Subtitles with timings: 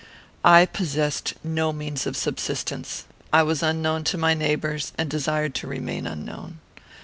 [0.43, 3.05] "I possessed no means of subsistence.
[3.31, 6.57] I was unknown to my neighbours, and desired to remain unknown.